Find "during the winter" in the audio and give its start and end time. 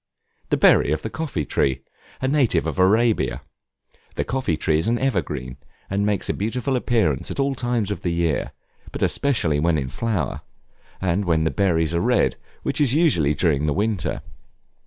13.35-14.23